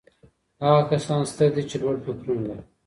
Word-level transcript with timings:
هغه 0.63 0.81
کسان 0.91 1.21
ستر 1.31 1.49
دي 1.55 1.63
چي 1.69 1.75
لوړ 1.81 1.95
فکرونه 2.05 2.43
لري. 2.49 2.63